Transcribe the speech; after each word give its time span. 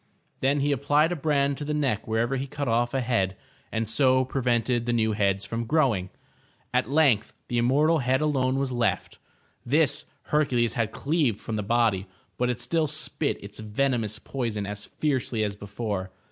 *^' 0.01 0.03
Then 0.39 0.61
he 0.61 0.71
applied 0.71 1.11
a 1.11 1.15
brand 1.15 1.59
to 1.59 1.63
the 1.63 1.75
neck 1.75 2.07
wherever 2.07 2.35
he 2.35 2.47
cut 2.47 2.67
off 2.67 2.95
a 2.95 3.01
head, 3.01 3.37
and 3.71 3.87
so 3.87 4.25
prevented 4.25 4.87
the 4.87 4.93
new 4.93 5.11
heads 5.11 5.45
from 5.45 5.65
growing. 5.67 6.09
At 6.73 6.89
length 6.89 7.33
the 7.49 7.59
immortal 7.59 7.99
head 7.99 8.19
alone 8.19 8.57
was 8.57 8.71
left. 8.71 9.19
This 9.63 10.05
Hercules 10.23 10.73
had 10.73 10.91
cleaved 10.91 11.39
'from 11.39 11.55
the 11.55 11.61
body, 11.61 12.07
but 12.39 12.49
it 12.49 12.59
still 12.59 12.87
spit 12.87 13.37
its 13.43 13.59
venomous 13.59 14.17
poison 14.17 14.65
as 14.65 14.87
fiercely 14.87 15.43
as 15.43 15.55
before. 15.55 16.09